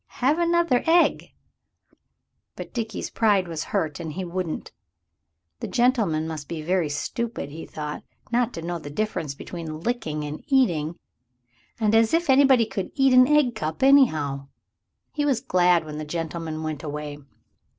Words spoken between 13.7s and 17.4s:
anyhow! He was glad when the gentleman went away.